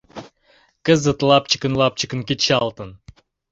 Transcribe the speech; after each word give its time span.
Кызыт 0.85 1.19
лапчыкын-лапчыкын 1.29 2.21
кечалтын. 2.27 2.89